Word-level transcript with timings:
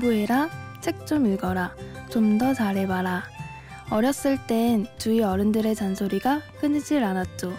공부해라, 0.00 0.48
책 0.80 1.06
좀 1.06 1.26
읽어라, 1.26 1.74
좀 2.08 2.38
더 2.38 2.54
잘해봐라. 2.54 3.22
어렸을 3.90 4.38
땐 4.46 4.86
주위 4.96 5.22
어른들의 5.22 5.74
잔소리가 5.74 6.40
끊이질 6.58 7.04
않았죠. 7.04 7.52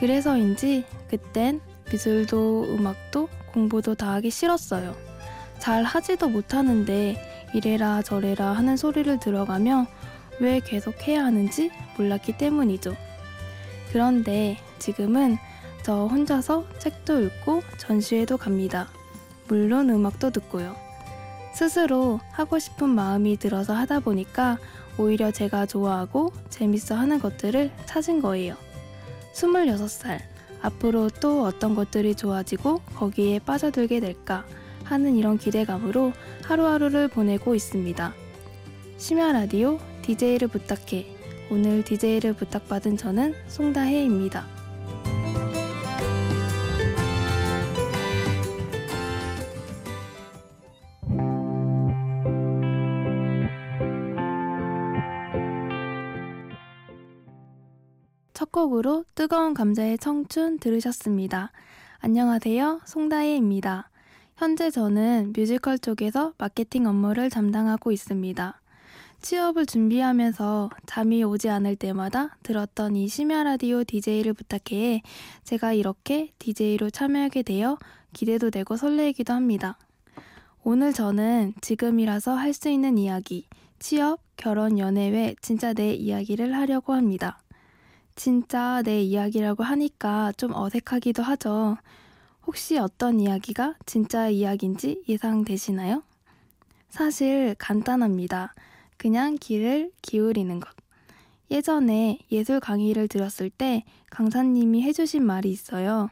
그래서인지 0.00 0.84
그땐 1.10 1.60
미술도 1.92 2.64
음악도 2.74 3.28
공부도 3.52 3.94
다 3.94 4.12
하기 4.14 4.30
싫었어요. 4.30 4.96
잘 5.58 5.84
하지도 5.84 6.30
못하는데 6.30 7.50
이래라 7.52 8.00
저래라 8.00 8.52
하는 8.52 8.78
소리를 8.78 9.20
들어가며 9.20 9.86
왜 10.40 10.60
계속 10.60 11.06
해야 11.06 11.24
하는지 11.26 11.70
몰랐기 11.98 12.38
때문이죠. 12.38 12.96
그런데 13.92 14.56
지금은 14.78 15.36
저 15.82 16.06
혼자서 16.06 16.64
책도 16.78 17.20
읽고 17.22 17.62
전시회도 17.76 18.38
갑니다. 18.38 18.88
물론 19.46 19.90
음악도 19.90 20.30
듣고요. 20.30 20.85
스스로 21.56 22.20
하고 22.32 22.58
싶은 22.58 22.90
마음이 22.90 23.38
들어서 23.38 23.72
하다 23.72 24.00
보니까 24.00 24.58
오히려 24.98 25.30
제가 25.30 25.64
좋아하고 25.64 26.30
재밌어 26.50 26.94
하는 26.94 27.18
것들을 27.18 27.70
찾은 27.86 28.20
거예요. 28.20 28.56
26살. 29.32 30.20
앞으로 30.60 31.08
또 31.18 31.44
어떤 31.44 31.74
것들이 31.74 32.14
좋아지고 32.14 32.82
거기에 32.94 33.38
빠져들게 33.38 34.00
될까 34.00 34.44
하는 34.84 35.16
이런 35.16 35.38
기대감으로 35.38 36.12
하루하루를 36.44 37.08
보내고 37.08 37.54
있습니다. 37.54 38.12
심야 38.98 39.32
라디오 39.32 39.78
DJ를 40.02 40.48
부탁해. 40.48 41.06
오늘 41.50 41.82
DJ를 41.84 42.34
부탁받은 42.34 42.98
저는 42.98 43.34
송다혜입니다. 43.48 44.55
첫 58.36 58.52
곡으로 58.52 59.06
뜨거운 59.14 59.54
감자의 59.54 59.96
청춘 59.96 60.58
들으셨습니다. 60.58 61.52
안녕하세요. 62.00 62.82
송다혜입니다. 62.84 63.88
현재 64.36 64.70
저는 64.70 65.32
뮤지컬 65.34 65.78
쪽에서 65.78 66.34
마케팅 66.36 66.86
업무를 66.86 67.30
담당하고 67.30 67.92
있습니다. 67.92 68.60
취업을 69.22 69.64
준비하면서 69.64 70.68
잠이 70.84 71.24
오지 71.24 71.48
않을 71.48 71.76
때마다 71.76 72.36
들었던 72.42 72.94
이 72.94 73.08
심야 73.08 73.42
라디오 73.42 73.84
DJ를 73.84 74.34
부탁해 74.34 75.00
제가 75.44 75.72
이렇게 75.72 76.34
DJ로 76.38 76.90
참여하게 76.90 77.42
되어 77.42 77.78
기대도 78.12 78.50
되고 78.50 78.76
설레기도 78.76 79.32
합니다. 79.32 79.78
오늘 80.62 80.92
저는 80.92 81.54
지금이라서 81.62 82.34
할 82.34 82.52
수 82.52 82.68
있는 82.68 82.98
이야기, 82.98 83.48
취업, 83.78 84.20
결혼, 84.36 84.78
연애 84.78 85.08
외 85.08 85.34
진짜 85.40 85.72
내 85.72 85.94
이야기를 85.94 86.54
하려고 86.54 86.92
합니다. 86.92 87.40
진짜 88.16 88.82
내 88.82 89.02
이야기라고 89.02 89.62
하니까 89.62 90.32
좀 90.36 90.52
어색하기도 90.54 91.22
하죠. 91.22 91.76
혹시 92.46 92.78
어떤 92.78 93.20
이야기가 93.20 93.74
진짜 93.84 94.28
이야기인지 94.28 95.04
예상되시나요? 95.08 96.02
사실 96.88 97.54
간단합니다. 97.58 98.54
그냥 98.96 99.36
귀를 99.38 99.92
기울이는 100.00 100.60
것. 100.60 100.70
예전에 101.50 102.18
예술 102.32 102.58
강의를 102.58 103.06
들었을 103.08 103.50
때 103.50 103.84
강사님이 104.10 104.82
해주신 104.82 105.22
말이 105.24 105.50
있어요. 105.50 106.08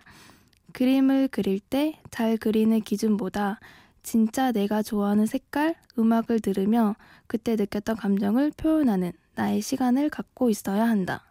그림을 0.75 1.28
그릴 1.28 1.59
때 1.59 1.98
잘 2.10 2.37
그리는 2.37 2.81
기준보다 2.81 3.59
진짜 4.03 4.53
내가 4.53 4.82
좋아하는 4.82 5.25
색깔, 5.26 5.75
음악을 5.98 6.41
들으며 6.41 6.94
그때 7.26 7.56
느꼈던 7.56 7.97
감정을 7.97 8.53
표현하는 8.56 9.12
나의 9.34 9.62
시간을 9.62 10.10
갖고 10.10 10.50
있어야 10.50 10.84
한다. 10.87 11.25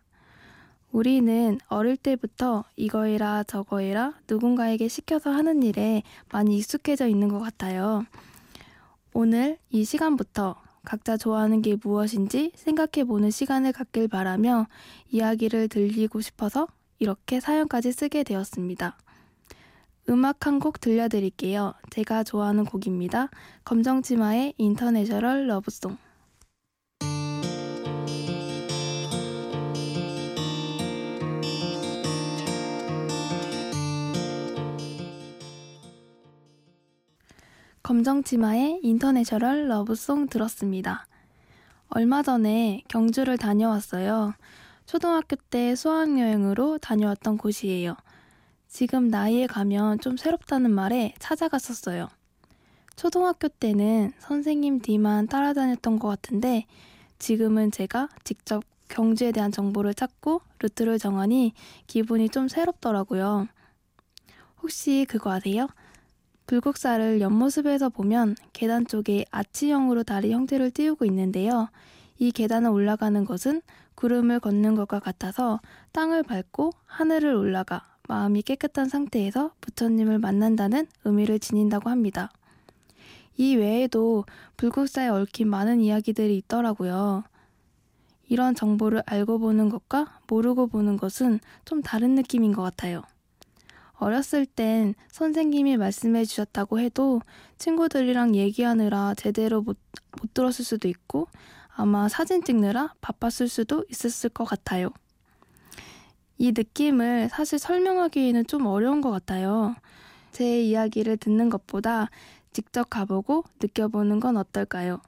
우리는 0.94 1.58
어릴 1.70 1.98
때부터 1.98 2.66
이거 2.76 3.06
해라 3.06 3.44
저거 3.48 3.80
해라 3.80 4.14
누군가에게 4.30 4.88
시켜서 4.88 5.32
하는 5.32 5.64
일에 5.64 6.04
많이 6.32 6.56
익숙해져 6.60 7.08
있는 7.08 7.30
것 7.30 7.40
같아요. 7.40 8.06
오늘 9.12 9.58
이 9.72 9.86
시간부터 9.86 10.56
각자 10.86 11.18
좋아하는 11.18 11.64
게 11.64 11.78
무엇인지 11.82 12.52
생각해 12.56 13.06
보는 13.08 13.32
시간을 13.32 13.72
갖길 13.74 14.08
바라며 14.08 14.68
이야기를 15.10 15.68
들리고 15.70 16.22
싶어서 16.22 16.68
이렇게 17.00 17.40
사연까지 17.40 17.92
쓰게 17.92 18.24
되었습니다. 18.24 18.96
음악 20.10 20.46
한 20.46 20.60
곡 20.60 20.80
들려드릴게요. 20.80 21.74
제가 21.90 22.24
좋아하는 22.24 22.66
곡입니다. 22.66 23.30
검정치마의 23.66 24.54
International 24.60 25.48
Love 25.48 25.70
Song. 25.70 25.98
검정치마의 37.84 38.80
International 38.82 39.68
Love 39.68 39.98
Song 39.98 40.28
들었습니다. 40.28 41.06
얼마 41.90 42.24
전에 42.24 42.82
경주를 42.88 43.38
다녀왔어요. 43.38 44.34
초등학교 44.86 45.36
때 45.36 45.76
수학여행으로 45.76 46.78
다녀왔던 46.78 47.38
곳이에요. 47.38 47.98
지금 48.70 49.10
나이에 49.10 49.48
가면 49.48 50.00
좀 50.00 50.16
새롭다는 50.16 50.72
말에 50.72 51.14
찾아갔었어요. 51.20 52.08
초등학교 52.96 53.50
때는 53.50 54.14
선생님 54.20 54.80
뒤만 54.80 55.28
따라다녔던 55.28 56.00
것 56.00 56.08
같은데 56.08 56.66
지금은 57.20 57.70
제가 57.70 58.08
직접 58.24 58.64
경주에 58.88 59.34
대한 59.34 59.52
정보를 59.52 59.94
찾고 59.94 60.40
루트를 60.60 61.00
정하니 61.00 61.52
기분이 61.88 62.30
좀 62.30 62.48
새롭더라고요. 62.48 63.50
혹시 64.62 65.06
그거 65.10 65.34
아세요? 65.34 65.68
불국사를 66.46 67.22
옆모습에서 67.22 67.90
보면 67.90 68.36
계단 68.52 68.86
쪽에 68.86 69.26
아치형으로 69.32 70.04
다리 70.04 70.32
형태를 70.32 70.72
띄우고 70.72 71.06
있는데요. 71.06 71.70
이 72.20 72.32
계단을 72.32 72.70
올라가는 72.70 73.24
것은 73.26 73.62
구름을 73.96 74.40
걷는 74.40 74.76
것과 74.76 75.00
같아서 75.00 75.60
땅을 75.92 76.24
밟고 76.24 76.72
하늘을 76.86 77.34
올라가 77.36 77.86
마음이 78.08 78.42
깨끗한 78.42 78.90
상태에서 78.90 79.54
부처님을 79.62 80.20
만난다는 80.20 80.88
의미를 81.06 81.40
지닌다고 81.40 81.90
합니다. 81.90 82.32
이 83.38 83.56
외에도 83.56 84.26
불국사에 84.58 85.08
얽힌 85.08 85.50
많은 85.50 85.82
이야기들이 85.82 86.38
있더라고요. 86.38 87.24
이런 88.28 88.56
정보를 88.56 89.04
알고 89.06 89.40
보는 89.40 89.70
것과 89.70 90.20
모르고 90.28 90.68
보는 90.68 90.98
것은 90.98 91.40
좀 91.66 91.82
다른 91.82 92.16
느낌인 92.16 92.52
것 92.52 92.62
같아요. 92.62 93.04
어렸을 93.98 94.46
땐 94.46 94.96
선생님이 95.12 95.78
말씀해 95.78 96.26
주셨다고 96.26 96.80
해도 96.80 97.22
친구들이랑 97.58 98.36
얘기하느라 98.36 99.14
제대로 99.16 99.62
못, 99.62 99.78
못 100.22 100.34
들었을 100.34 100.66
수도 100.66 100.88
있고 100.88 101.28
아마 101.76 102.10
사진 102.10 102.44
찍느라 102.44 102.94
바빴을 103.02 103.48
수도 103.48 103.86
있었을 103.90 104.30
것 104.30 104.44
같아요. 104.44 104.90
이 106.38 106.52
느낌을 106.52 107.30
사실 107.30 107.60
설명하기에는 107.60 108.48
좀 108.48 108.66
어려운 108.66 109.02
것 109.02 109.12
같아요. 109.12 109.76
제 110.32 110.62
이야기를 110.62 111.18
듣는 111.18 111.50
것보다 111.50 112.10
직접 112.52 112.90
가보고 112.90 113.46
느껴보는 113.62 114.20
건 114.20 114.38
어떨까요? 114.38 115.02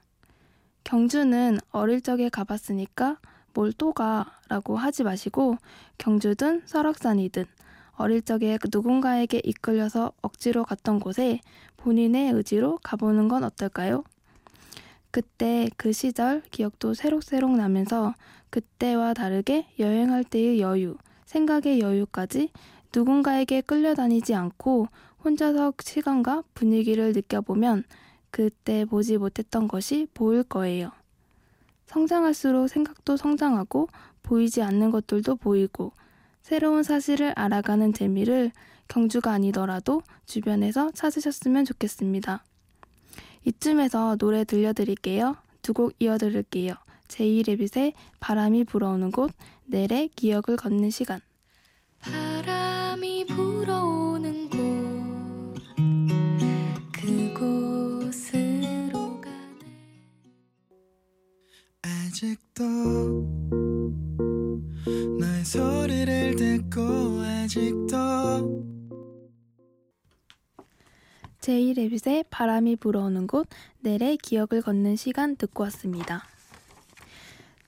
경주는 0.84 1.58
어릴 1.70 2.00
적에 2.00 2.28
가봤으니까 2.28 3.18
뭘 3.54 3.72
또 3.72 3.92
가라고 3.92 4.76
하지 4.76 5.02
마시고 5.02 5.56
경주든 5.98 6.62
설악산이든 6.66 7.46
어릴 7.96 8.22
적에 8.22 8.58
누군가에게 8.72 9.40
이끌려서 9.44 10.12
억지로 10.22 10.64
갔던 10.64 11.00
곳에 11.00 11.40
본인의 11.76 12.32
의지로 12.32 12.78
가보는 12.82 13.28
건 13.28 13.44
어떨까요? 13.44 14.04
그때 15.10 15.70
그 15.76 15.92
시절 15.92 16.42
기억도 16.50 16.92
새록새록 16.94 17.56
나면서 17.56 18.14
그때와 18.50 19.14
다르게 19.14 19.66
여행할 19.78 20.24
때의 20.24 20.60
여유, 20.60 20.96
생각의 21.24 21.80
여유까지 21.80 22.50
누군가에게 22.94 23.62
끌려다니지 23.62 24.34
않고 24.34 24.88
혼자서 25.24 25.72
시간과 25.80 26.42
분위기를 26.54 27.12
느껴보면 27.12 27.84
그때 28.30 28.84
보지 28.84 29.16
못했던 29.18 29.68
것이 29.68 30.06
보일 30.12 30.42
거예요. 30.42 30.90
성장할수록 31.86 32.68
생각도 32.68 33.16
성장하고 33.16 33.88
보이지 34.22 34.62
않는 34.62 34.90
것들도 34.90 35.36
보이고 35.36 35.92
새로운 36.46 36.84
사실을 36.84 37.32
알아가는 37.34 37.92
재미를 37.92 38.52
경주가 38.86 39.32
아니더라도 39.32 40.02
주변에서 40.26 40.92
찾으셨으면 40.92 41.64
좋겠습니다. 41.64 42.44
이쯤에서 43.44 44.14
노래 44.14 44.44
들려드릴게요. 44.44 45.34
두 45.62 45.72
곡 45.72 45.94
이어 45.98 46.18
들을게요. 46.18 46.74
제이레빗의 47.08 47.94
바람이 48.20 48.62
불어오는 48.62 49.10
곳, 49.10 49.32
넬의 49.64 50.10
기억을 50.14 50.56
걷는 50.56 50.90
시간. 50.90 51.18
바람이 51.98 53.26
불어오는 53.26 54.48
곳, 54.48 55.56
그곳으로 56.92 58.50
가네. 59.20 59.66
아직도 61.82 63.65
너의 64.86 65.44
소리를 65.44 66.36
듣고 66.36 66.80
아직도 67.20 68.66
제이레빗의 71.40 72.26
바람이 72.30 72.76
불어오는 72.76 73.26
곳 73.26 73.48
넬의 73.80 74.18
기억을 74.18 74.62
걷는 74.62 74.94
시간 74.94 75.36
듣고 75.36 75.64
왔습니다. 75.64 76.22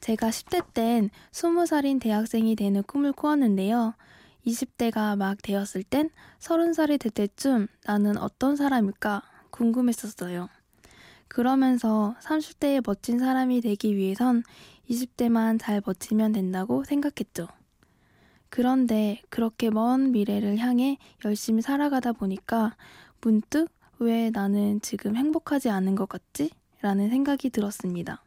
제가 0.01 0.29
10대 0.29 0.73
땐 0.73 1.11
20살인 1.33 2.01
대학생이 2.01 2.55
되는 2.55 2.85
꿈을 2.85 3.13
꾸었는데요. 3.13 3.95
20대가 4.47 5.17
막 5.17 5.43
되었을 5.43 5.83
땐 5.83 6.11
30살이 6.39 7.01
될 7.01 7.11
때쯤 7.11 7.67
나는 7.85 8.17
어떤 8.17 8.55
사람일까 8.55 9.23
궁금했었어요. 9.51 10.49
그러면서 11.29 12.15
30대의 12.23 12.83
멋진 12.87 13.19
사람이 13.19 13.61
되기 13.61 13.97
위해선 13.97 14.43
20대만 14.91 15.59
잘 15.61 15.81
버티면 15.81 16.33
된다고 16.33 16.85
생각했죠. 16.85 17.47
그런데 18.51 19.21
그렇게 19.29 19.71
먼 19.71 20.11
미래를 20.13 20.59
향해 20.59 20.97
열심히 21.25 21.61
살아가다 21.63 22.13
보니까 22.13 22.77
문득 23.21 23.69
왜 23.99 24.31
나는 24.31 24.81
지금 24.81 25.17
행복하지 25.17 25.69
않은 25.71 25.95
것 25.95 26.09
같지? 26.09 26.51
라는 26.81 27.11
생각이 27.11 27.51
들었습니다. 27.51 28.23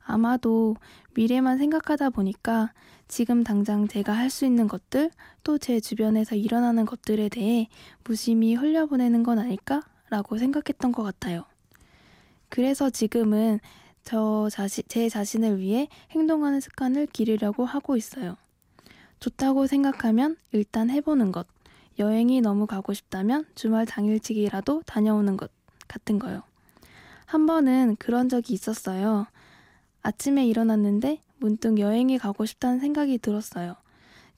아마도 0.00 0.74
미래만 1.14 1.58
생각하다 1.58 2.10
보니까 2.10 2.72
지금 3.08 3.44
당장 3.44 3.86
제가 3.88 4.12
할 4.14 4.30
수 4.30 4.44
있는 4.46 4.66
것들, 4.68 5.10
또 5.44 5.58
제 5.58 5.80
주변에서 5.80 6.34
일어나는 6.34 6.84
것들에 6.86 7.28
대해 7.28 7.68
무심히 8.04 8.54
흘려보내는 8.54 9.22
건 9.22 9.38
아닐까? 9.38 9.82
라고 10.10 10.38
생각했던 10.38 10.92
것 10.92 11.02
같아요. 11.02 11.44
그래서 12.48 12.90
지금은 12.90 13.60
저 14.04 14.48
자신, 14.50 14.84
제 14.88 15.08
자신을 15.08 15.58
위해 15.58 15.88
행동하는 16.12 16.60
습관을 16.60 17.06
기르려고 17.06 17.64
하고 17.64 17.96
있어요. 17.96 18.36
좋다고 19.20 19.66
생각하면 19.66 20.36
일단 20.52 20.90
해보는 20.90 21.32
것. 21.32 21.46
여행이 21.98 22.40
너무 22.40 22.66
가고 22.66 22.94
싶다면 22.94 23.44
주말 23.54 23.84
당일치기라도 23.84 24.82
다녀오는 24.86 25.36
것 25.36 25.50
같은 25.88 26.18
거요. 26.18 26.42
한 27.26 27.46
번은 27.46 27.96
그런 27.98 28.28
적이 28.28 28.54
있었어요. 28.54 29.26
아침에 30.02 30.46
일어났는데 30.46 31.20
문득 31.36 31.78
여행이 31.78 32.18
가고 32.18 32.46
싶다는 32.46 32.78
생각이 32.80 33.18
들었어요. 33.18 33.76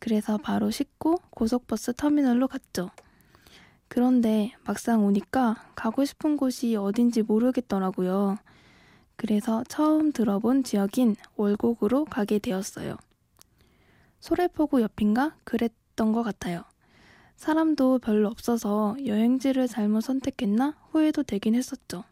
그래서 0.01 0.39
바로 0.39 0.71
씻고 0.71 1.19
고속버스 1.31 1.95
터미널로 1.95 2.49
갔죠. 2.49 2.91
그런데 3.91 4.53
막상 4.65 5.05
오니까 5.05 5.57
가고 5.75 6.05
싶은 6.05 6.37
곳이 6.37 6.77
어딘지 6.77 7.23
모르겠더라고요. 7.23 8.39
그래서 9.17 9.65
처음 9.69 10.13
들어본 10.13 10.63
지역인 10.63 11.17
월곡으로 11.35 12.05
가게 12.05 12.39
되었어요. 12.39 12.97
소래포구 14.21 14.81
옆인가 14.81 15.35
그랬던 15.43 16.13
것 16.13 16.23
같아요. 16.23 16.63
사람도 17.35 17.99
별로 17.99 18.29
없어서 18.29 18.95
여행지를 19.05 19.67
잘못 19.67 20.03
선택했나 20.03 20.77
후회도 20.93 21.25
되긴 21.25 21.57
했었죠. 21.57 22.05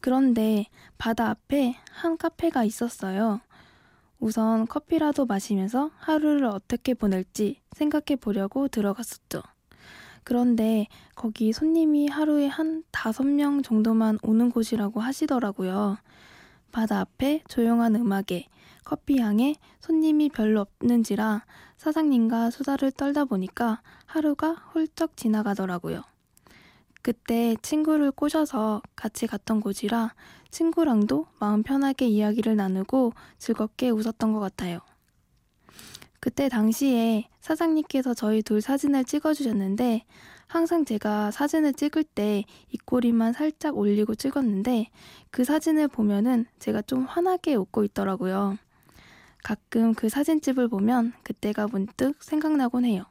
그런데 0.00 0.64
바다 0.96 1.28
앞에 1.28 1.76
한 1.92 2.16
카페가 2.16 2.64
있었어요. 2.64 3.42
우선 4.18 4.66
커피라도 4.66 5.26
마시면서 5.26 5.90
하루를 5.98 6.46
어떻게 6.46 6.94
보낼지 6.94 7.60
생각해 7.72 8.16
보려고 8.18 8.68
들어갔었죠. 8.68 9.42
그런데 10.24 10.86
거기 11.14 11.52
손님이 11.52 12.08
하루에 12.08 12.46
한 12.46 12.82
다섯 12.90 13.24
명 13.24 13.62
정도만 13.62 14.18
오는 14.22 14.50
곳이라고 14.50 15.00
하시더라고요. 15.00 15.98
바다 16.72 17.00
앞에 17.00 17.42
조용한 17.46 17.94
음악에 17.94 18.46
커피 18.84 19.18
향에 19.18 19.54
손님이 19.80 20.30
별로 20.30 20.62
없는지라 20.80 21.44
사장님과 21.76 22.50
수다를 22.50 22.90
떨다 22.90 23.26
보니까 23.26 23.80
하루가 24.06 24.54
훌쩍 24.72 25.16
지나가더라고요. 25.16 26.02
그때 27.02 27.54
친구를 27.60 28.10
꼬셔서 28.10 28.80
같이 28.96 29.26
갔던 29.26 29.60
곳이라 29.60 30.14
친구랑도 30.50 31.26
마음 31.38 31.62
편하게 31.62 32.06
이야기를 32.06 32.56
나누고 32.56 33.12
즐겁게 33.38 33.90
웃었던 33.90 34.32
것 34.32 34.40
같아요. 34.40 34.80
그때 36.24 36.48
당시에 36.48 37.28
사장님께서 37.40 38.14
저희 38.14 38.40
둘 38.40 38.62
사진을 38.62 39.04
찍어주셨는데 39.04 40.06
항상 40.46 40.86
제가 40.86 41.30
사진을 41.30 41.74
찍을 41.74 42.02
때 42.02 42.44
입꼬리만 42.70 43.34
살짝 43.34 43.76
올리고 43.76 44.14
찍었는데 44.14 44.86
그 45.30 45.44
사진을 45.44 45.88
보면은 45.88 46.46
제가 46.58 46.80
좀 46.80 47.04
환하게 47.04 47.56
웃고 47.56 47.84
있더라고요. 47.84 48.56
가끔 49.42 49.92
그 49.92 50.08
사진집을 50.08 50.68
보면 50.68 51.12
그때가 51.24 51.66
문득 51.66 52.24
생각나곤 52.24 52.86
해요. 52.86 53.04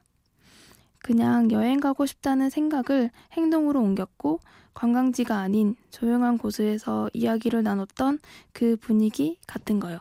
그냥 0.97 1.51
여행 1.51 1.79
가고 1.79 2.07
싶다는 2.07 2.49
생각을 2.49 3.11
행동으로 3.33 3.79
옮겼고 3.79 4.39
관광지가 4.73 5.37
아닌 5.37 5.75
조용한 5.91 6.39
곳에서 6.39 7.11
이야기를 7.13 7.61
나눴던 7.61 8.17
그 8.53 8.75
분위기 8.75 9.37
같은 9.45 9.79
거요. 9.79 9.99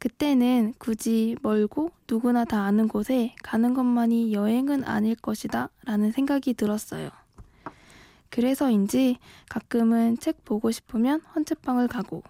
그때는 0.00 0.72
굳이 0.78 1.36
멀고 1.42 1.90
누구나 2.10 2.46
다 2.46 2.62
아는 2.62 2.88
곳에 2.88 3.34
가는 3.42 3.74
것만이 3.74 4.32
여행은 4.32 4.84
아닐 4.84 5.14
것이다 5.14 5.68
라는 5.84 6.10
생각이 6.10 6.54
들었어요. 6.54 7.10
그래서인지 8.30 9.18
가끔은 9.50 10.16
책 10.18 10.42
보고 10.46 10.70
싶으면 10.70 11.20
헌책방을 11.20 11.88
가고 11.88 12.22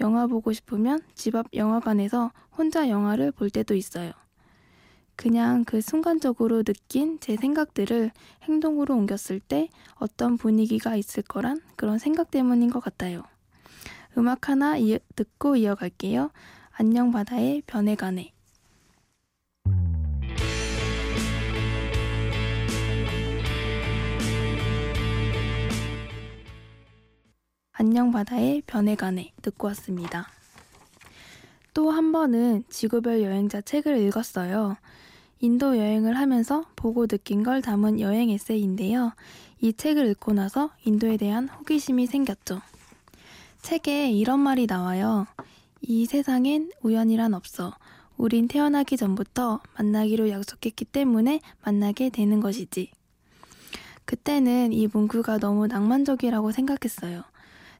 영화 0.00 0.26
보고 0.26 0.52
싶으면 0.52 1.00
집 1.14 1.36
앞 1.36 1.46
영화관에서 1.54 2.32
혼자 2.58 2.88
영화를 2.88 3.30
볼 3.30 3.50
때도 3.50 3.76
있어요. 3.76 4.10
그냥 5.14 5.64
그 5.64 5.80
순간적으로 5.80 6.64
느낀 6.64 7.20
제 7.20 7.36
생각들을 7.36 8.10
행동으로 8.42 8.96
옮겼을 8.96 9.38
때 9.38 9.68
어떤 9.94 10.36
분위기가 10.36 10.96
있을 10.96 11.22
거란 11.22 11.60
그런 11.76 11.98
생각 11.98 12.32
때문인 12.32 12.68
것 12.70 12.80
같아요. 12.80 13.22
음악 14.18 14.48
하나 14.48 14.76
이어, 14.76 14.98
듣고 15.14 15.54
이어갈게요. 15.54 16.32
안녕 16.84 17.12
바다의 17.12 17.62
변해가네. 17.64 18.32
안녕 27.70 28.10
바다의 28.10 28.62
변해가네 28.66 29.30
듣고 29.42 29.68
왔습니다. 29.68 30.26
또 31.72 31.92
한 31.92 32.10
번은 32.10 32.64
지구별 32.68 33.22
여행자 33.22 33.60
책을 33.60 33.98
읽었어요. 33.98 34.76
인도 35.38 35.78
여행을 35.78 36.16
하면서 36.18 36.64
보고 36.74 37.06
느낀 37.06 37.44
걸 37.44 37.62
담은 37.62 38.00
여행 38.00 38.28
에세이인데요. 38.30 39.12
이 39.60 39.72
책을 39.72 40.08
읽고 40.08 40.32
나서 40.32 40.72
인도에 40.84 41.16
대한 41.16 41.48
호기심이 41.48 42.08
생겼죠. 42.08 42.60
책에 43.60 44.10
이런 44.10 44.40
말이 44.40 44.66
나와요. 44.66 45.28
이 45.82 46.06
세상엔 46.06 46.70
우연이란 46.82 47.34
없어. 47.34 47.74
우린 48.16 48.46
태어나기 48.46 48.96
전부터 48.96 49.60
만나기로 49.76 50.28
약속했기 50.28 50.84
때문에 50.84 51.40
만나게 51.64 52.10
되는 52.10 52.40
것이지. 52.40 52.92
그때는 54.04 54.72
이 54.72 54.86
문구가 54.86 55.38
너무 55.38 55.66
낭만적이라고 55.66 56.52
생각했어요. 56.52 57.24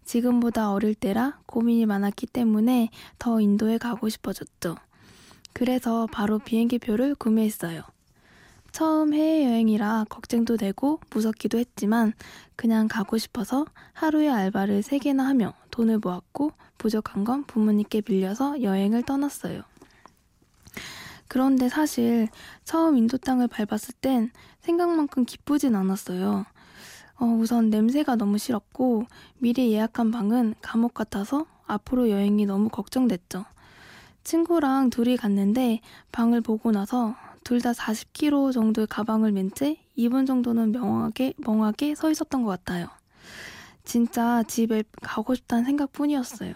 지금보다 0.04 0.72
어릴 0.72 0.96
때라 0.96 1.38
고민이 1.46 1.86
많았기 1.86 2.26
때문에 2.26 2.90
더 3.20 3.40
인도에 3.40 3.78
가고 3.78 4.08
싶어졌죠. 4.08 4.74
그래서 5.52 6.08
바로 6.10 6.40
비행기 6.40 6.80
표를 6.80 7.14
구매했어요. 7.14 7.82
처음 8.72 9.12
해외여행이라 9.12 10.06
걱정도 10.08 10.56
되고 10.56 10.98
무섭기도 11.10 11.58
했지만 11.58 12.14
그냥 12.56 12.88
가고 12.88 13.18
싶어서 13.18 13.66
하루에 13.92 14.30
알바를 14.30 14.80
3개나 14.80 15.24
하며 15.24 15.52
돈을 15.70 15.98
모았고 15.98 16.52
부족한 16.78 17.24
건 17.24 17.44
부모님께 17.44 18.00
빌려서 18.00 18.62
여행을 18.62 19.02
떠났어요. 19.02 19.62
그런데 21.28 21.68
사실 21.68 22.28
처음 22.64 22.96
인도 22.96 23.18
땅을 23.18 23.48
밟았을 23.48 23.94
땐 24.00 24.30
생각만큼 24.60 25.26
기쁘진 25.26 25.76
않았어요. 25.76 26.46
어, 27.20 27.24
우선 27.24 27.68
냄새가 27.68 28.16
너무 28.16 28.38
싫었고 28.38 29.04
미리 29.38 29.72
예약한 29.72 30.10
방은 30.10 30.54
감옥 30.62 30.94
같아서 30.94 31.46
앞으로 31.66 32.08
여행이 32.08 32.46
너무 32.46 32.70
걱정됐죠. 32.70 33.44
친구랑 34.24 34.90
둘이 34.90 35.16
갔는데 35.16 35.80
방을 36.10 36.40
보고 36.40 36.70
나서 36.70 37.14
둘 37.44 37.60
다 37.60 37.72
40kg 37.72 38.52
정도의 38.52 38.86
가방을 38.86 39.32
맨 39.32 39.50
채 39.52 39.76
2분 39.96 40.26
정도는 40.26 40.72
명하게, 40.72 41.34
멍하게 41.38 41.94
서 41.94 42.10
있었던 42.10 42.42
것 42.44 42.50
같아요. 42.50 42.88
진짜 43.84 44.42
집에 44.44 44.84
가고 45.02 45.34
싶다는 45.34 45.64
생각뿐이었어요. 45.64 46.54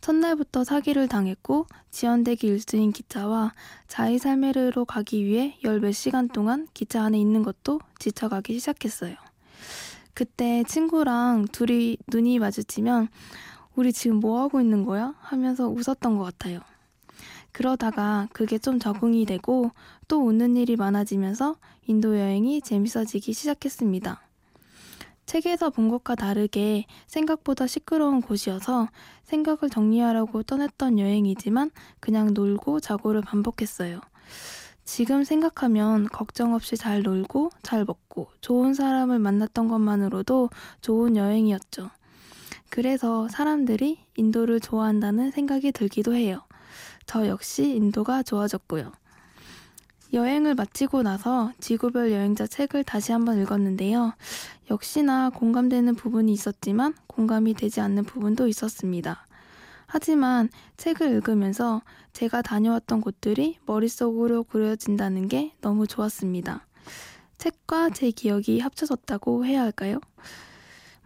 첫날부터 0.00 0.62
사기를 0.62 1.08
당했고 1.08 1.66
지연되기 1.90 2.54
1순인 2.54 2.92
기차와 2.94 3.52
자이살메르로 3.88 4.84
가기 4.84 5.24
위해 5.24 5.58
열 5.64 5.80
몇 5.80 5.92
시간 5.92 6.28
동안 6.28 6.68
기차 6.74 7.02
안에 7.02 7.18
있는 7.18 7.42
것도 7.42 7.80
지쳐가기 7.98 8.58
시작했어요. 8.60 9.16
그때 10.14 10.62
친구랑 10.68 11.46
둘이 11.50 11.96
눈이 12.08 12.38
마주치면 12.38 13.08
우리 13.74 13.92
지금 13.92 14.16
뭐 14.20 14.40
하고 14.40 14.60
있는 14.60 14.84
거야? 14.84 15.14
하면서 15.20 15.68
웃었던 15.68 16.16
것 16.18 16.24
같아요. 16.24 16.60
그러다가 17.52 18.28
그게 18.32 18.58
좀 18.58 18.78
적응이 18.78 19.24
되고 19.24 19.70
또 20.06 20.24
웃는 20.24 20.56
일이 20.56 20.76
많아지면서 20.76 21.56
인도 21.86 22.18
여행이 22.18 22.62
재밌어지기 22.62 23.32
시작했습니다. 23.32 24.20
책에서 25.26 25.68
본 25.68 25.90
것과 25.90 26.14
다르게 26.14 26.86
생각보다 27.06 27.66
시끄러운 27.66 28.22
곳이어서 28.22 28.88
생각을 29.24 29.68
정리하려고 29.70 30.42
떠났던 30.42 30.98
여행이지만 30.98 31.70
그냥 32.00 32.32
놀고 32.32 32.80
자고를 32.80 33.20
반복했어요. 33.20 34.00
지금 34.84 35.24
생각하면 35.24 36.06
걱정 36.06 36.54
없이 36.54 36.78
잘 36.78 37.02
놀고 37.02 37.50
잘 37.62 37.84
먹고 37.84 38.28
좋은 38.40 38.72
사람을 38.72 39.18
만났던 39.18 39.68
것만으로도 39.68 40.48
좋은 40.80 41.14
여행이었죠. 41.14 41.90
그래서 42.70 43.28
사람들이 43.28 43.98
인도를 44.16 44.60
좋아한다는 44.60 45.30
생각이 45.30 45.72
들기도 45.72 46.14
해요. 46.14 46.40
저 47.08 47.26
역시 47.26 47.74
인도가 47.74 48.22
좋아졌고요. 48.22 48.92
여행을 50.12 50.54
마치고 50.54 51.02
나서 51.02 51.52
지구별 51.58 52.12
여행자 52.12 52.46
책을 52.46 52.84
다시 52.84 53.12
한번 53.12 53.40
읽었는데요. 53.40 54.12
역시나 54.70 55.30
공감되는 55.30 55.94
부분이 55.94 56.30
있었지만 56.30 56.94
공감이 57.06 57.54
되지 57.54 57.80
않는 57.80 58.04
부분도 58.04 58.46
있었습니다. 58.46 59.26
하지만 59.86 60.50
책을 60.76 61.10
읽으면서 61.12 61.80
제가 62.12 62.42
다녀왔던 62.42 63.00
곳들이 63.00 63.56
머릿속으로 63.64 64.44
그려진다는 64.44 65.28
게 65.28 65.54
너무 65.62 65.86
좋았습니다. 65.86 66.66
책과 67.38 67.90
제 67.90 68.10
기억이 68.10 68.60
합쳐졌다고 68.60 69.46
해야 69.46 69.62
할까요? 69.62 69.98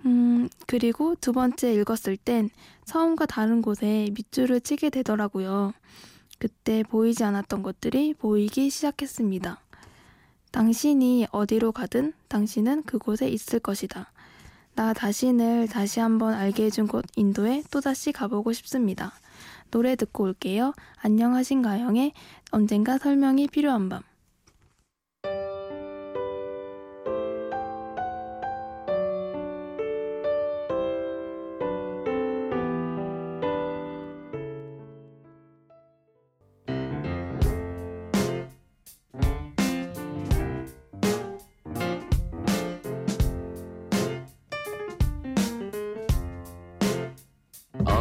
음, 0.04 0.48
그리고 0.66 1.14
두 1.14 1.32
번째 1.32 1.74
읽었을 1.74 2.16
땐 2.16 2.50
처음과 2.84 3.26
다른 3.26 3.62
곳에 3.62 4.08
밑줄을 4.12 4.60
치게 4.60 4.90
되더라고요. 4.90 5.72
그때 6.38 6.82
보이지 6.82 7.22
않았던 7.22 7.62
것들이 7.62 8.14
보이기 8.14 8.68
시작했습니다. 8.68 9.60
당신이 10.50 11.28
어디로 11.30 11.72
가든 11.72 12.12
당신은 12.28 12.82
그곳에 12.82 13.28
있을 13.28 13.60
것이다. 13.60 14.10
나 14.74 14.92
자신을 14.92 15.68
다시 15.68 16.00
한번 16.00 16.34
알게 16.34 16.64
해준 16.64 16.86
곳 16.86 17.04
인도에 17.16 17.62
또다시 17.70 18.10
가보고 18.12 18.52
싶습니다. 18.52 19.12
노래 19.70 19.96
듣고 19.96 20.24
올게요. 20.24 20.74
안녕하신가영의 21.00 22.12
언젠가 22.50 22.98
설명이 22.98 23.48
필요한 23.48 23.88
밤. 23.88 24.02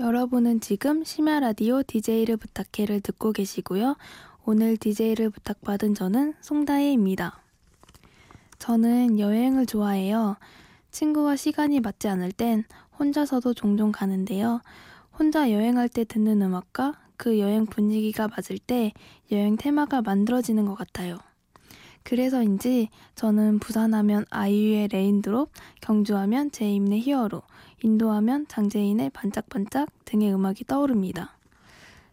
여러분은 0.00 0.60
지금 0.60 1.02
심야 1.02 1.40
라디오 1.40 1.82
DJ를 1.82 2.36
부탁해를 2.36 3.00
듣고 3.00 3.32
계시고요. 3.32 3.96
오늘 4.44 4.76
DJ를 4.76 5.28
부탁받은 5.28 5.94
저는 5.94 6.34
송다혜입니다. 6.40 7.40
저는 8.60 9.18
여행을 9.18 9.66
좋아해요. 9.66 10.36
친구와 10.92 11.34
시간이 11.34 11.80
맞지 11.80 12.06
않을 12.06 12.30
땐 12.30 12.62
혼자서도 12.96 13.54
종종 13.54 13.90
가는데요. 13.90 14.60
혼자 15.18 15.50
여행할 15.50 15.88
때 15.88 16.04
듣는 16.04 16.42
음악과 16.42 16.94
그 17.16 17.40
여행 17.40 17.66
분위기가 17.66 18.28
맞을 18.28 18.58
때 18.58 18.92
여행 19.32 19.56
테마가 19.56 20.02
만들어지는 20.02 20.64
것 20.64 20.76
같아요. 20.76 21.18
그래서인지 22.04 22.88
저는 23.16 23.58
부산하면 23.58 24.24
아이유의 24.30 24.88
Rain 24.92 25.18
Drop, 25.18 25.50
경주하면 25.80 26.52
제임의 26.52 27.00
히어로, 27.00 27.42
인도하면 27.82 28.46
장재인의 28.48 29.10
반짝반짝 29.10 29.88
등의 30.04 30.34
음악이 30.34 30.64
떠오릅니다. 30.64 31.36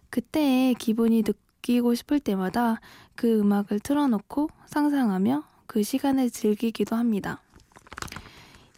그때의 0.10 0.76
기분이 0.76 1.24
느끼고 1.26 1.96
싶을 1.96 2.20
때마다 2.20 2.80
그 3.16 3.40
음악을 3.40 3.80
틀어놓고 3.80 4.50
상상하며 4.68 5.44
그 5.66 5.84
시간을 5.84 6.30
즐기기도 6.30 6.96
합니다. 6.96 7.42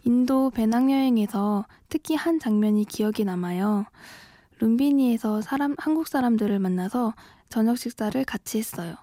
인도 0.04 0.50
배낭여행에서 0.50 1.66
특히 1.88 2.14
한 2.14 2.38
장면이 2.38 2.86
기억이 2.86 3.24
남아요. 3.24 3.84
룸비니에서 4.58 5.42
사람, 5.42 5.74
한국 5.78 6.08
사람들을 6.08 6.58
만나서 6.58 7.14
저녁 7.48 7.78
식사를 7.78 8.24
같이 8.24 8.58
했어요. 8.58 8.96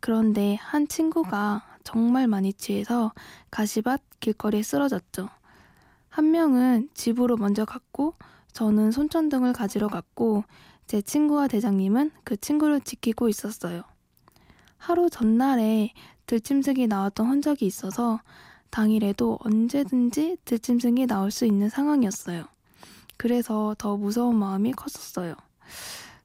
그런데 0.00 0.56
한 0.60 0.86
친구가 0.86 1.64
정말 1.82 2.26
많이 2.28 2.52
취해서 2.52 3.12
가시밭 3.50 4.00
길거리에 4.20 4.62
쓰러졌죠. 4.62 5.28
한 6.14 6.30
명은 6.30 6.90
집으로 6.94 7.36
먼저 7.36 7.64
갔고 7.64 8.14
저는 8.52 8.92
손전등을 8.92 9.52
가지러 9.52 9.88
갔고 9.88 10.44
제 10.86 11.02
친구와 11.02 11.48
대장님은 11.48 12.12
그 12.22 12.36
친구를 12.36 12.80
지키고 12.82 13.28
있었어요. 13.28 13.82
하루 14.76 15.10
전날에 15.10 15.92
들짐승이 16.26 16.86
나왔던 16.86 17.26
흔적이 17.26 17.66
있어서 17.66 18.20
당일에도 18.70 19.40
언제든지 19.42 20.36
들짐승이 20.44 21.08
나올 21.08 21.32
수 21.32 21.46
있는 21.46 21.68
상황이었어요. 21.68 22.44
그래서 23.16 23.74
더 23.76 23.96
무서운 23.96 24.36
마음이 24.36 24.70
컸었어요. 24.70 25.34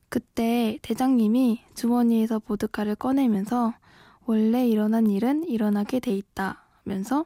그때 0.08 0.78
대장님이 0.84 1.64
주머니에서 1.74 2.38
보드카를 2.38 2.94
꺼내면서 2.94 3.74
원래 4.28 4.68
일어난 4.68 5.08
일은 5.08 5.46
일어나게 5.46 6.00
돼 6.00 6.12
있다 6.12 6.69
면서 6.90 7.26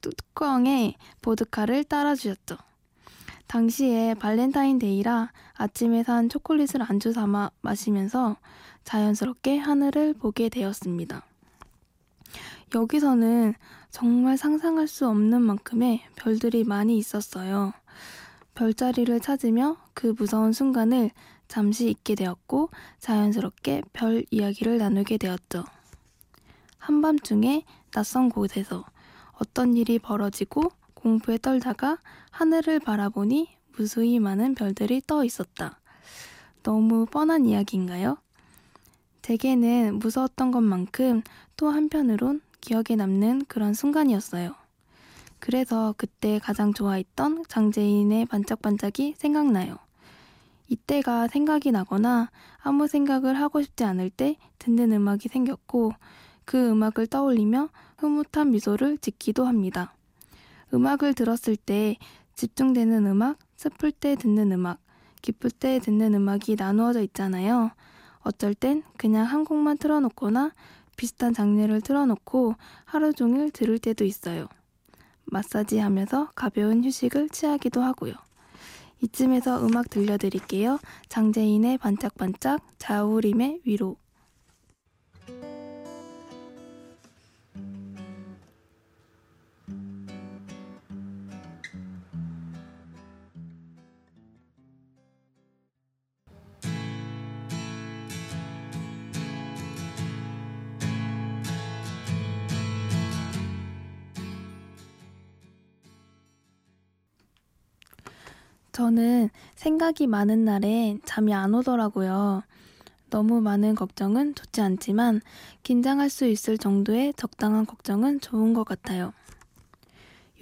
뚜껑에 0.00 0.96
보드카를 1.22 1.84
따라주셨죠. 1.84 2.58
당시에 3.46 4.14
발렌타인데이라 4.14 5.30
아침에 5.54 6.02
산 6.02 6.28
초콜릿을 6.28 6.82
안주 6.82 7.12
삼아 7.12 7.50
마시면서 7.62 8.36
자연스럽게 8.84 9.56
하늘을 9.58 10.14
보게 10.14 10.48
되었습니다. 10.48 11.22
여기서는 12.74 13.54
정말 13.90 14.36
상상할 14.36 14.88
수 14.88 15.08
없는 15.08 15.40
만큼의 15.40 16.02
별들이 16.16 16.64
많이 16.64 16.98
있었어요. 16.98 17.72
별자리를 18.54 19.20
찾으며 19.20 19.76
그 19.94 20.14
무서운 20.18 20.52
순간을 20.52 21.10
잠시 21.46 21.88
잊게 21.88 22.14
되었고 22.14 22.70
자연스럽게 22.98 23.82
별 23.92 24.24
이야기를 24.30 24.78
나누게 24.78 25.18
되었죠. 25.18 25.64
한밤중에 26.78 27.64
낯선 27.92 28.28
곳에서 28.28 28.84
어떤 29.38 29.76
일이 29.76 29.98
벌어지고 29.98 30.70
공포에 30.94 31.38
떨다가 31.38 31.98
하늘을 32.30 32.80
바라보니 32.80 33.48
무수히 33.76 34.18
많은 34.18 34.54
별들이 34.54 35.02
떠 35.06 35.24
있었다. 35.24 35.80
너무 36.62 37.06
뻔한 37.06 37.44
이야기인가요? 37.44 38.16
대개는 39.22 39.98
무서웠던 39.98 40.50
것만큼 40.50 41.22
또 41.56 41.70
한편으론 41.70 42.40
기억에 42.60 42.96
남는 42.96 43.44
그런 43.46 43.74
순간이었어요. 43.74 44.54
그래서 45.38 45.94
그때 45.98 46.38
가장 46.38 46.72
좋아했던 46.72 47.44
장재인의 47.48 48.26
반짝반짝이 48.26 49.14
생각나요. 49.18 49.78
이때가 50.68 51.28
생각이 51.28 51.70
나거나 51.70 52.30
아무 52.62 52.86
생각을 52.86 53.38
하고 53.38 53.60
싶지 53.62 53.84
않을 53.84 54.08
때 54.08 54.38
듣는 54.58 54.92
음악이 54.92 55.28
생겼고 55.28 55.92
그 56.46 56.70
음악을 56.70 57.06
떠올리며 57.08 57.68
흐뭇한 57.96 58.50
미소를 58.50 58.98
짓기도 58.98 59.46
합니다. 59.46 59.94
음악을 60.72 61.14
들었을 61.14 61.56
때 61.56 61.96
집중되는 62.34 63.06
음악, 63.06 63.38
슬플 63.56 63.92
때 63.92 64.16
듣는 64.16 64.52
음악, 64.52 64.78
기쁠 65.22 65.50
때 65.50 65.78
듣는 65.78 66.14
음악이 66.14 66.56
나누어져 66.56 67.02
있잖아요. 67.02 67.70
어쩔 68.20 68.54
땐 68.54 68.82
그냥 68.96 69.26
한 69.26 69.44
곡만 69.44 69.78
틀어놓거나 69.78 70.52
비슷한 70.96 71.32
장르를 71.32 71.80
틀어놓고 71.80 72.54
하루 72.84 73.12
종일 73.12 73.50
들을 73.50 73.78
때도 73.78 74.04
있어요. 74.04 74.48
마사지 75.24 75.78
하면서 75.78 76.30
가벼운 76.34 76.84
휴식을 76.84 77.30
취하기도 77.30 77.82
하고요. 77.82 78.14
이쯤에서 79.00 79.66
음악 79.66 79.90
들려드릴게요. 79.90 80.78
장재인의 81.08 81.78
반짝반짝, 81.78 82.62
자우림의 82.78 83.62
위로. 83.64 83.96
저는 108.74 109.30
생각이 109.54 110.08
많은 110.08 110.44
날엔 110.44 111.02
잠이 111.04 111.32
안 111.32 111.54
오더라고요. 111.54 112.42
너무 113.08 113.40
많은 113.40 113.76
걱정은 113.76 114.34
좋지 114.34 114.62
않지만 114.62 115.20
긴장할 115.62 116.10
수 116.10 116.26
있을 116.26 116.58
정도의 116.58 117.14
적당한 117.14 117.66
걱정은 117.66 118.18
좋은 118.18 118.52
것 118.52 118.64
같아요. 118.64 119.12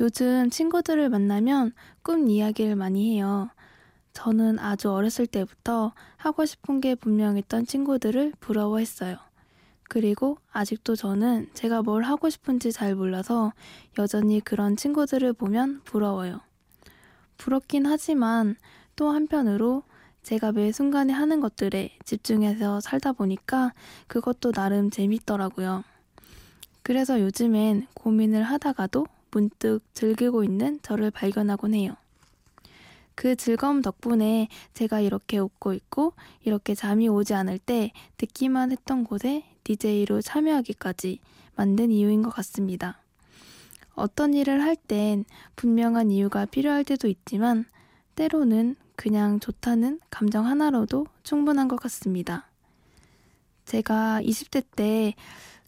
요즘 0.00 0.48
친구들을 0.48 1.10
만나면 1.10 1.72
꿈 2.00 2.30
이야기를 2.30 2.74
많이 2.74 3.14
해요. 3.14 3.50
저는 4.14 4.58
아주 4.58 4.90
어렸을 4.90 5.26
때부터 5.26 5.92
하고 6.16 6.46
싶은 6.46 6.80
게 6.80 6.94
분명했던 6.94 7.66
친구들을 7.66 8.32
부러워했어요. 8.40 9.18
그리고 9.90 10.38
아직도 10.52 10.96
저는 10.96 11.50
제가 11.52 11.82
뭘 11.82 12.02
하고 12.04 12.30
싶은지 12.30 12.72
잘 12.72 12.94
몰라서 12.94 13.52
여전히 13.98 14.40
그런 14.40 14.74
친구들을 14.74 15.34
보면 15.34 15.82
부러워요. 15.84 16.40
부럽긴 17.42 17.86
하지만 17.86 18.54
또 18.94 19.10
한편으로 19.10 19.82
제가 20.22 20.52
매 20.52 20.70
순간에 20.70 21.12
하는 21.12 21.40
것들에 21.40 21.90
집중해서 22.04 22.78
살다 22.78 23.10
보니까 23.10 23.72
그것도 24.06 24.52
나름 24.52 24.90
재밌더라고요. 24.90 25.82
그래서 26.84 27.20
요즘엔 27.20 27.88
고민을 27.94 28.44
하다가도 28.44 29.06
문득 29.32 29.80
즐기고 29.92 30.44
있는 30.44 30.78
저를 30.82 31.10
발견하곤 31.10 31.74
해요. 31.74 31.96
그 33.16 33.34
즐거움 33.34 33.82
덕분에 33.82 34.46
제가 34.74 35.00
이렇게 35.00 35.38
웃고 35.38 35.72
있고 35.72 36.12
이렇게 36.44 36.76
잠이 36.76 37.08
오지 37.08 37.34
않을 37.34 37.58
때 37.58 37.90
듣기만 38.18 38.70
했던 38.70 39.02
곳에 39.02 39.42
DJ로 39.64 40.22
참여하기까지 40.22 41.18
만든 41.56 41.90
이유인 41.90 42.22
것 42.22 42.30
같습니다. 42.30 43.01
어떤 43.94 44.34
일을 44.34 44.62
할 44.62 44.76
땐 44.76 45.24
분명한 45.56 46.10
이유가 46.10 46.44
필요할 46.46 46.84
때도 46.84 47.08
있지만 47.08 47.64
때로는 48.14 48.76
그냥 48.96 49.40
좋다는 49.40 50.00
감정 50.10 50.46
하나로도 50.46 51.06
충분한 51.22 51.68
것 51.68 51.76
같습니다. 51.76 52.46
제가 53.64 54.20
20대 54.22 54.64
때 54.76 55.14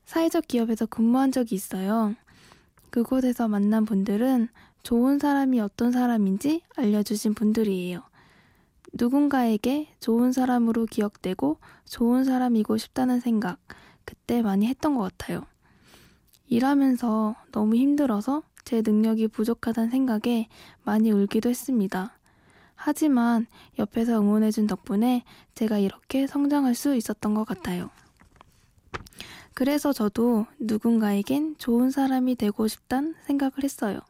사회적 0.05 0.47
기업에서 0.49 0.87
근무한 0.87 1.33
적이 1.33 1.55
있어요. 1.55 2.15
그곳에서 2.91 3.49
만난 3.49 3.85
분들은 3.85 4.49
좋은 4.83 5.19
사람이 5.19 5.61
어떤 5.61 5.91
사람인지 5.93 6.63
알려주신 6.77 7.35
분들이에요. 7.35 8.03
누군가에게 8.93 9.89
좋은 10.01 10.33
사람으로 10.33 10.87
기억되고 10.87 11.59
좋은 11.87 12.25
사람이고 12.25 12.77
싶다는 12.77 13.21
생각, 13.21 13.59
그때 14.05 14.43
많이 14.43 14.67
했던 14.67 14.95
것 14.95 15.03
같아요. 15.03 15.47
일하면서 16.49 17.37
너무 17.53 17.77
힘들어서 17.77 18.43
제 18.65 18.83
능력이 18.85 19.29
부족하다는 19.29 19.91
생각에 19.91 20.49
많이 20.85 21.11
울기도 21.11 21.49
했습니다. 21.49 22.19
하지만 22.75 23.47
옆에서 23.79 24.21
응원해준 24.21 24.67
덕분에 24.67 25.25
제가 25.55 25.79
이렇게 25.79 26.27
성장할 26.27 26.75
수 26.75 26.95
있었던 26.95 27.35
것 27.35 27.45
같아요. 27.45 27.91
그래서 29.55 29.93
저도 29.93 30.47
누군가에겐 30.59 31.57
좋은 31.59 31.91
사람이 31.91 32.35
되고 32.35 32.67
싶단 32.67 33.15
생각을 33.27 33.63
했어요. 33.63 34.01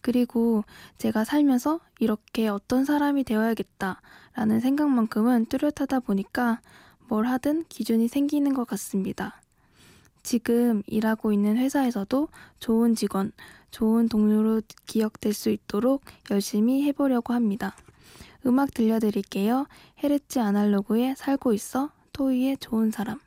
그리고 0.00 0.64
제가 0.98 1.24
살면서 1.24 1.80
이렇게 1.98 2.48
어떤 2.48 2.84
사람이 2.84 3.24
되어야겠다라는 3.24 4.60
생각만큼은 4.60 5.46
뚜렷하다 5.46 6.00
보니까 6.00 6.60
뭘 7.08 7.26
하든 7.26 7.64
기준이 7.68 8.08
생기는 8.08 8.52
것 8.54 8.66
같습니다. 8.66 9.40
지금 10.22 10.82
일하고 10.86 11.32
있는 11.32 11.56
회사에서도 11.56 12.28
좋은 12.60 12.94
직원, 12.94 13.32
좋은 13.70 14.08
동료로 14.08 14.62
기억될 14.86 15.32
수 15.32 15.50
있도록 15.50 16.02
열심히 16.30 16.82
해보려고 16.84 17.32
합니다. 17.32 17.74
음악 18.46 18.72
들려드릴게요. 18.72 19.66
헤르츠 20.02 20.38
아날로그에 20.38 21.14
살고 21.16 21.52
있어 21.52 21.90
토이의 22.12 22.58
좋은 22.58 22.90
사람. 22.90 23.20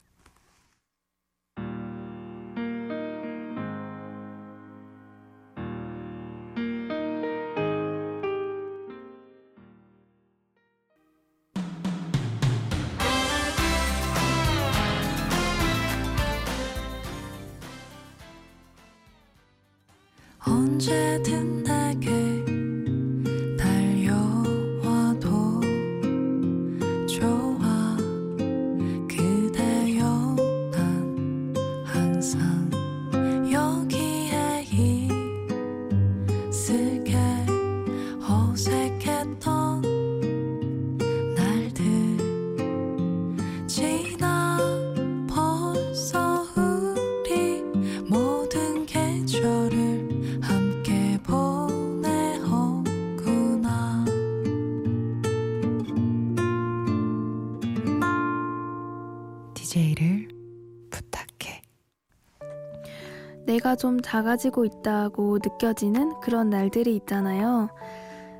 내가 63.72 63.76
좀 63.78 64.02
작아지고 64.02 64.66
있다고 64.66 65.38
느껴지는 65.42 66.20
그런 66.20 66.50
날들이 66.50 66.96
있잖아요. 66.98 67.70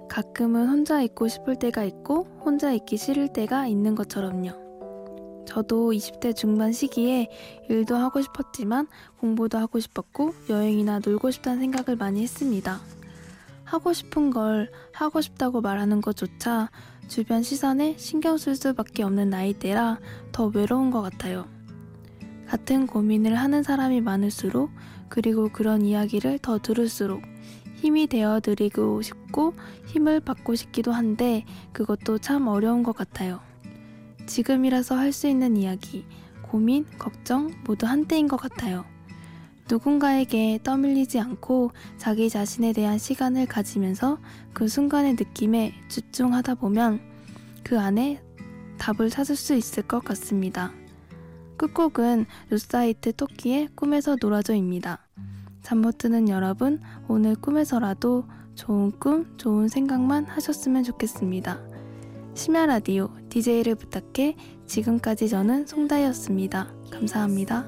가끔은 0.10 0.68
혼자 0.68 1.02
있고 1.02 1.30
싶을 1.30 1.56
때가 1.56 1.86
있고 1.86 2.28
혼자 2.44 2.74
있기 2.74 2.98
싫을 2.98 3.32
때가 3.32 3.68
있는 3.68 3.96
것처럼요. 3.96 5.46
저도 5.48 5.92
20대 5.92 6.36
중반 6.36 6.74
시기에 6.74 7.30
일도 7.70 7.96
하고 7.96 8.22
싶었지만 8.22 8.88
공부도 9.20 9.58
하고 9.58 9.80
싶었고 9.80 10.34
여행이나 10.50 11.00
놀고 11.00 11.32
싶다는 11.32 11.60
생각을 11.62 11.98
많이 11.98 12.22
했습니다. 12.24 12.80
하고 13.64 13.94
싶은 13.94 14.32
걸 14.32 14.70
하고 14.92 15.22
싶다고 15.22 15.62
말하는 15.62 16.02
것조차 16.02 16.70
주변 17.08 17.42
시선에 17.42 17.96
신경 17.98 18.38
쓸 18.38 18.56
수밖에 18.56 19.04
없는 19.04 19.30
나이대라 19.30 20.00
더 20.34 20.48
외로운 20.48 20.92
것 20.92 21.02
같아요. 21.02 21.48
같은 22.48 22.86
고민을 22.86 23.36
하는 23.36 23.64
사람이 23.64 24.02
많을수록 24.02 24.72
그리고 25.12 25.50
그런 25.50 25.86
이야기를 25.86 26.40
더 26.40 26.58
들을수록 26.58 27.22
힘이 27.76 28.08
되어 28.08 28.40
드리고 28.40 29.02
싶고 29.02 29.54
힘을 29.88 30.22
받고 30.22 30.56
싶기도 30.56 30.94
한데 30.94 31.44
그것도 31.74 32.20
참 32.20 32.48
어려운 32.48 32.82
것 32.82 32.96
같아요. 32.96 33.42
지금이라서 34.26 34.96
할 34.96 35.12
수 35.12 35.28
있는 35.28 35.58
이야기, 35.58 36.06
고민, 36.42 36.86
걱정 36.98 37.52
모두 37.66 37.88
한때인 37.88 38.30
것 38.30 38.38
같아요. 38.38 38.86
누군가에게 39.70 40.60
떠밀리지 40.64 41.20
않고 41.20 41.72
자기 41.98 42.30
자신에 42.30 42.72
대한 42.72 42.98
시간을 42.98 43.48
가지면서 43.48 44.18
그 44.54 44.70
순간의 44.70 45.16
느낌에 45.16 45.74
집중하다 45.90 46.56
보면 46.56 47.02
그 47.64 47.78
안에 47.78 48.22
답을 48.78 49.10
찾을 49.10 49.36
수 49.36 49.56
있을 49.56 49.84
것 49.84 50.04
같습니다. 50.06 50.72
끝곡은 51.62 52.26
루싸이트 52.50 53.14
토끼의 53.16 53.70
꿈에서 53.76 54.18
놀아줘입니다. 54.20 55.08
잠 55.62 55.78
못 55.82 56.00
드는 56.00 56.28
여러분, 56.28 56.82
오늘 57.08 57.36
꿈에서라도 57.36 58.26
좋은 58.56 58.92
꿈, 59.00 59.38
좋은 59.38 59.68
생각만 59.68 60.26
하셨으면 60.26 60.84
좋겠습니다. 60.84 61.60
심야 62.34 62.66
라디오 62.66 63.12
DJ를 63.30 63.76
부탁해 63.76 64.36
지금까지 64.66 65.30
저는 65.30 65.68
송다혜였습니다. 65.68 66.74
감사합니다. 66.90 67.68